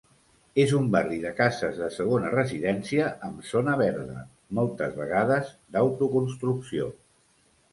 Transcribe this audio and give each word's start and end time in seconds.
És 0.61 0.71
un 0.77 0.85
barri 0.93 1.19
de 1.25 1.33
cases 1.39 1.77
de 1.81 1.89
segona 1.97 2.31
residència 2.35 3.09
amb 3.27 3.45
zona 3.51 3.75
verda, 3.83 4.25
moltes 4.61 4.97
vegades 5.03 5.53
d'autoconstrucció. 5.77 6.91